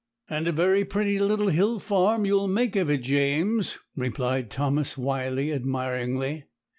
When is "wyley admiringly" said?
4.97-6.45